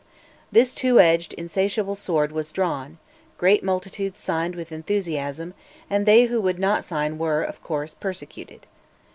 [0.51, 2.97] This two edged insatiable sword was drawn:
[3.37, 5.53] great multitudes signed with enthusiasm,
[5.91, 8.65] and they who would not sign were, of course, persecuted.